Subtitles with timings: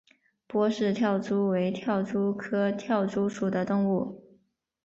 [0.47, 4.35] 波氏跳蛛为跳蛛科跳蛛属的动物。